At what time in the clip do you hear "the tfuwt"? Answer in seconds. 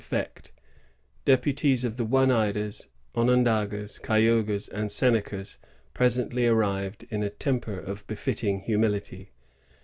0.01-0.13